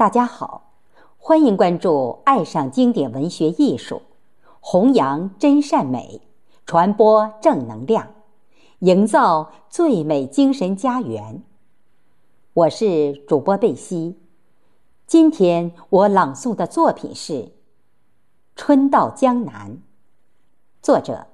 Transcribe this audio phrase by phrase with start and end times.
[0.00, 0.72] 大家好，
[1.18, 4.00] 欢迎关注爱上经典文学艺术，
[4.58, 6.22] 弘扬真善美，
[6.64, 8.08] 传播正能量，
[8.78, 11.42] 营造最美精神家园。
[12.54, 14.18] 我是主播贝西，
[15.06, 17.32] 今天我朗诵的作品是
[18.56, 19.72] 《春到江南》，
[20.80, 21.26] 作者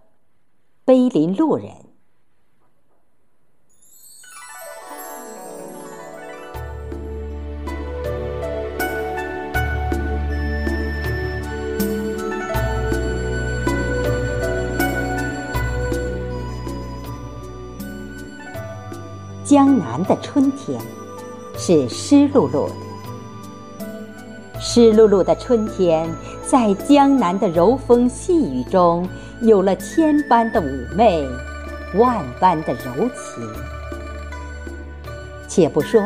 [0.85, 1.86] 碑林路人。
[19.47, 20.81] 江南的春天
[21.57, 22.75] 是湿漉漉的，
[24.61, 26.11] 湿漉漉的春天，
[26.43, 29.09] 在江南的柔风细雨中，
[29.43, 31.25] 有了千般的妩媚，
[31.95, 33.49] 万般的柔情。
[35.47, 36.03] 且不说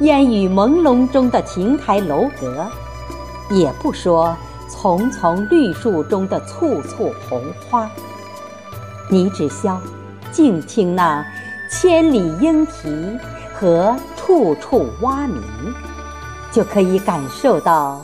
[0.00, 2.66] 烟雨朦胧中的亭台楼阁，
[3.50, 4.34] 也不说
[4.70, 7.90] 丛丛绿树中的簇簇红花，
[9.10, 9.78] 你只消
[10.32, 11.22] 静听那。
[11.76, 13.18] 千里莺啼
[13.52, 15.42] 和处处蛙鸣，
[16.52, 18.00] 就可以感受到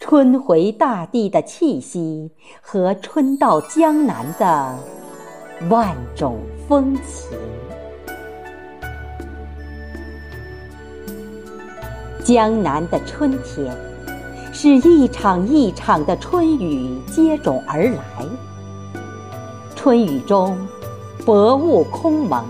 [0.00, 4.76] 春回大地的气息和春到江南的
[5.70, 7.38] 万种风情。
[12.24, 13.72] 江南的春天，
[14.52, 18.26] 是一场一场的春雨接踵而来，
[19.76, 20.58] 春雨中。
[21.24, 22.44] 薄雾空蒙，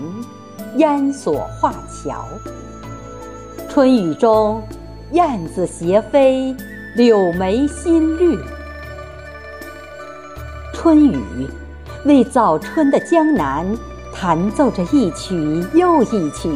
[0.77, 2.25] 烟锁画桥。
[3.69, 4.61] 春雨中，
[5.11, 6.55] 燕子斜飞，
[6.95, 8.39] 柳眉新绿。
[10.73, 11.47] 春雨
[12.05, 13.65] 为早春的江南
[14.13, 16.49] 弹奏着一曲又一曲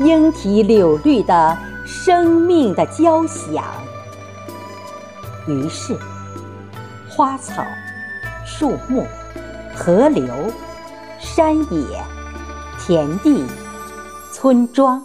[0.00, 3.64] 莺啼柳绿的生命的交响。
[5.46, 5.98] 于是，
[7.08, 7.62] 花草、
[8.46, 9.04] 树木、
[9.74, 10.32] 河流。
[11.18, 12.04] 山野、
[12.78, 13.44] 田地、
[14.32, 15.04] 村庄，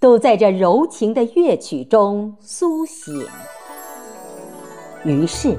[0.00, 3.24] 都在这柔情的乐曲中苏醒。
[5.04, 5.56] 于是，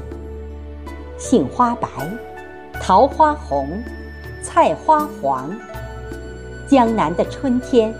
[1.18, 1.88] 杏花白，
[2.82, 3.82] 桃花红，
[4.44, 5.50] 菜花黄。
[6.68, 7.96] 江南的春天，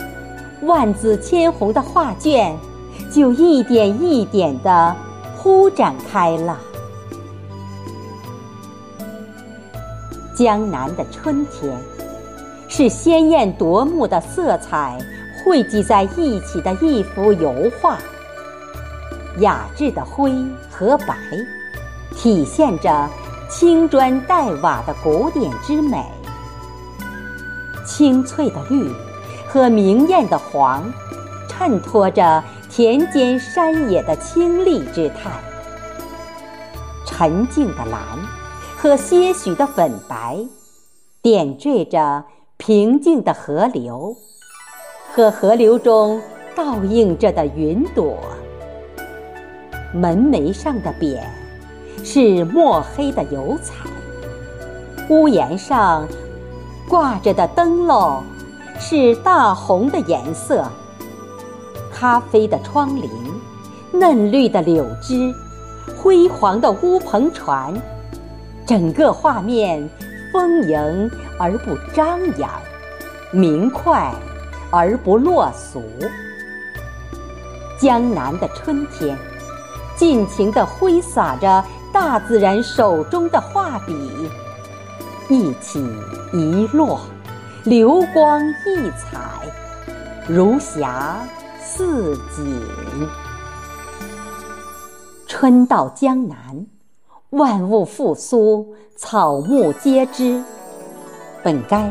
[0.64, 2.54] 万紫千红的画卷，
[3.10, 4.96] 就一点一点地
[5.38, 6.60] 铺展开了。
[10.34, 11.78] 江南的春天，
[12.68, 14.98] 是鲜艳夺目的色彩
[15.44, 17.98] 汇集在一起的一幅油画。
[19.40, 20.34] 雅致的灰
[20.70, 21.16] 和白，
[22.16, 23.10] 体现着
[23.50, 26.04] 青砖黛瓦的古典之美；
[27.86, 28.92] 清翠的绿
[29.48, 30.92] 和明艳的黄，
[31.48, 35.30] 衬托着田间山野的清丽之态；
[37.06, 38.02] 沉静的蓝。
[38.82, 40.40] 和些许的粉白，
[41.22, 42.26] 点缀着
[42.58, 44.16] 平静的河流，
[45.14, 46.20] 和河流中
[46.56, 48.18] 倒映着的云朵。
[49.94, 51.20] 门楣上的匾
[52.04, 53.88] 是墨黑的油彩，
[55.10, 56.08] 屋檐上
[56.90, 58.24] 挂着的灯笼
[58.80, 60.66] 是大红的颜色。
[61.94, 63.08] 咖啡的窗棂，
[63.92, 65.32] 嫩绿的柳枝，
[65.96, 67.80] 辉煌的乌篷船。
[68.66, 69.90] 整个画面
[70.32, 72.50] 丰盈而不张扬，
[73.32, 74.14] 明快
[74.70, 75.84] 而不落俗。
[77.78, 79.18] 江南的春天，
[79.96, 84.30] 尽情地挥洒着大自然手中的画笔，
[85.28, 85.84] 一起
[86.32, 87.02] 一落，
[87.64, 89.20] 流光溢彩，
[90.28, 91.20] 如霞
[91.60, 92.62] 似锦。
[95.28, 96.38] 春到江南。
[97.32, 100.44] 万物复苏，草木皆知，
[101.42, 101.90] 本该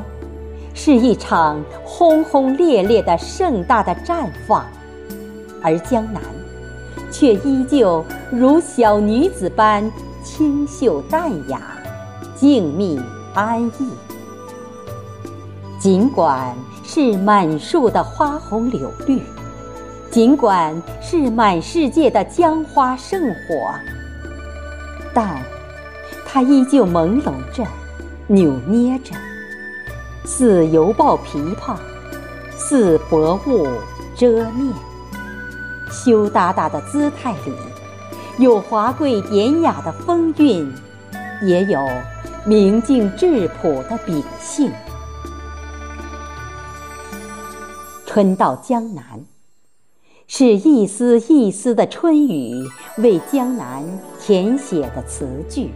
[0.74, 4.66] 是一场轰轰烈烈的盛大的绽放，
[5.62, 6.20] 而江南
[7.10, 9.91] 却依旧如小女子般
[10.22, 11.62] 清秀淡雅、
[12.36, 13.91] 静谧安逸。
[15.78, 16.54] 尽管
[16.84, 19.22] 是满树的花红柳绿，
[20.10, 23.72] 尽管是满世界的江花盛火。
[25.20, 25.44] 但，
[26.24, 27.62] 它依旧朦胧着，
[28.26, 29.14] 扭捏着，
[30.24, 31.76] 似犹抱琵琶，
[32.56, 33.68] 似薄雾
[34.16, 34.72] 遮面。
[35.90, 37.52] 羞答答的姿态里，
[38.38, 40.72] 有华贵典雅的风韵，
[41.42, 41.78] 也有
[42.46, 44.72] 明净质朴的秉性。
[48.06, 49.04] 春到江南，
[50.32, 52.65] 是一丝一丝的春雨
[52.98, 53.84] 为江南
[54.21, 55.72] 填写的词句。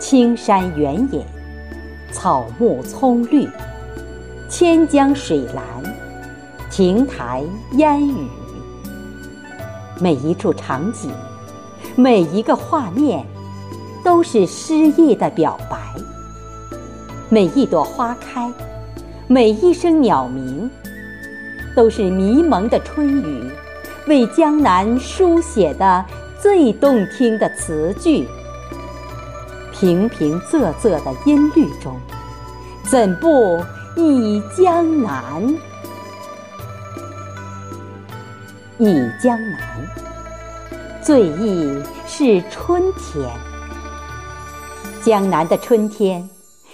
[0.00, 1.24] 青山原野，
[2.10, 3.48] 草木葱绿，
[4.48, 5.64] 千江水蓝，
[6.68, 7.44] 亭台
[7.74, 8.26] 烟雨。
[10.00, 11.08] 每一处场景，
[11.94, 13.24] 每一个画面，
[14.02, 15.78] 都是诗意的表白。
[17.28, 18.52] 每一朵花开，
[19.28, 20.68] 每一声鸟鸣。
[21.76, 23.44] 都是迷蒙的春雨，
[24.06, 26.02] 为江南书写的
[26.40, 28.26] 最动听的词句。
[29.70, 31.94] 平平仄仄的音律中，
[32.82, 33.62] 怎不
[33.94, 35.46] 忆江南？
[38.78, 39.60] 忆江南，
[41.02, 43.28] 最忆是春天。
[45.02, 46.26] 江南的春天，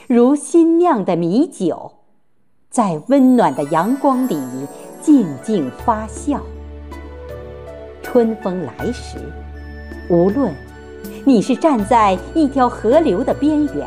[0.06, 1.90] 如新酿的米酒，
[2.70, 4.40] 在温暖的阳光里。
[5.02, 6.38] 静静发酵。
[8.02, 9.18] 春风来时，
[10.08, 10.54] 无论
[11.24, 13.86] 你是站在一条河流的边缘，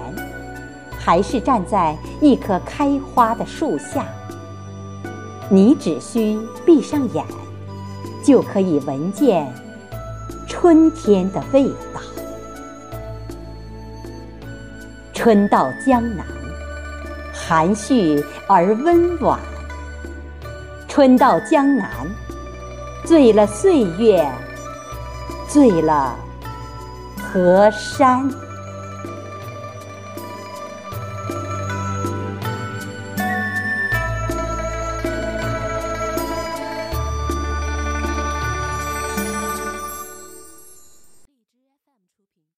[0.99, 4.05] 还是站在一棵开花的树下，
[5.49, 7.23] 你只需闭上眼，
[8.23, 9.47] 就可以闻见
[10.47, 11.63] 春天的味
[11.93, 12.01] 道。
[15.13, 16.25] 春到江南，
[17.33, 19.39] 含蓄而温婉。
[20.95, 21.89] 春到江南，
[23.03, 24.25] 醉了岁月，
[25.45, 26.15] 醉了
[27.21, 28.33] 河山。